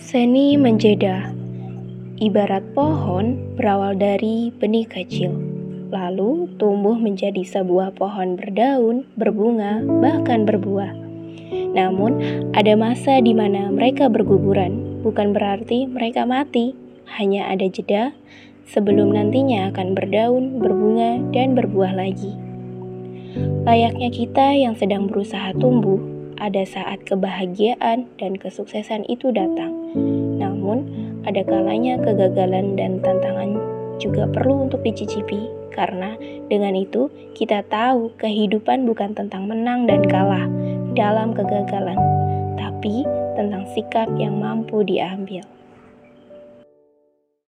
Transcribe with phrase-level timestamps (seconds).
[0.00, 1.28] Seni menjeda,
[2.16, 5.28] ibarat pohon berawal dari benih kecil,
[5.92, 10.96] lalu tumbuh menjadi sebuah pohon berdaun, berbunga, bahkan berbuah.
[11.76, 12.16] Namun,
[12.56, 16.72] ada masa di mana mereka berguguran, bukan berarti mereka mati,
[17.20, 18.16] hanya ada jeda
[18.72, 22.32] sebelum nantinya akan berdaun, berbunga, dan berbuah lagi.
[23.68, 26.00] Layaknya kita yang sedang berusaha tumbuh,
[26.38, 29.72] ada saat kebahagiaan dan kesuksesan itu datang.
[30.38, 30.86] Namun,
[31.26, 33.58] ada kalanya kegagalan dan tantangan
[34.00, 36.14] juga perlu untuk dicicipi, karena
[36.48, 40.46] dengan itu kita tahu kehidupan bukan tentang menang dan kalah
[40.96, 41.98] dalam kegagalan,
[42.56, 43.04] tapi
[43.36, 45.44] tentang sikap yang mampu diambil.